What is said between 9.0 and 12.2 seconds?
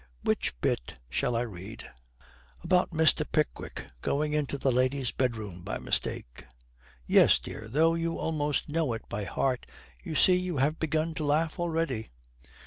by heart. You see, you have begun to laugh already.'